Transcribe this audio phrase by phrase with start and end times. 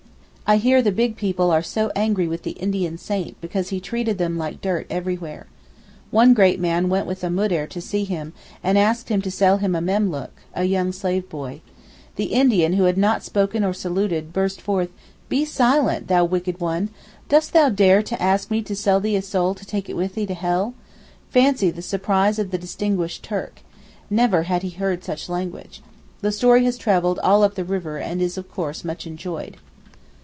[0.47, 4.17] I hear the big people are so angry with the Indian saint because he treated
[4.17, 5.47] them like dirt everywhere.
[6.09, 9.59] One great man went with a Moudir to see him, and asked him to sell
[9.59, 11.61] him a memlook (a young slave boy).
[12.17, 14.89] The Indian, who had not spoken or saluted, burst forth,
[15.29, 16.89] 'Be silent, thou wicked one!
[17.29, 20.15] dost thou dare to ask me to sell thee a soul to take it with
[20.15, 20.73] thee to hell?'
[21.29, 23.61] Fancy the surprise of the 'distinguished' Turk.
[24.09, 25.81] Never had he heard such language.
[26.19, 29.55] The story has travelled all up the river and is of course much enjoyed.